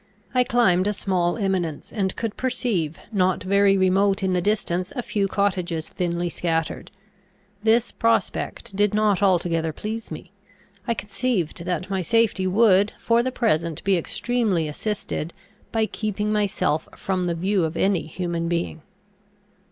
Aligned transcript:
I 0.33 0.43
climbed 0.43 0.87
a 0.87 0.93
small 0.93 1.37
eminence, 1.37 1.93
and 1.93 2.15
could 2.15 2.35
perceive, 2.35 2.97
not 3.11 3.43
very 3.43 3.77
remote 3.77 4.23
in 4.23 4.33
the 4.33 4.41
distance, 4.41 4.91
a 4.95 5.03
few 5.03 5.27
cottages 5.27 5.89
thinly 5.89 6.27
scattered. 6.27 6.89
This 7.61 7.91
prospect 7.91 8.75
did 8.75 8.95
not 8.95 9.21
altogether 9.21 9.71
please 9.71 10.09
me; 10.09 10.31
I 10.87 10.95
conceived 10.95 11.65
that 11.65 11.91
my 11.91 12.01
safety 12.01 12.47
would, 12.47 12.93
for 12.97 13.21
the 13.21 13.31
present, 13.31 13.83
be 13.83 13.95
extremely 13.95 14.67
assisted, 14.67 15.35
by 15.71 15.85
keeping 15.85 16.33
myself 16.33 16.89
from 16.95 17.25
the 17.25 17.35
view 17.35 17.63
of 17.63 17.77
any 17.77 18.07
human 18.07 18.47
being. 18.47 18.81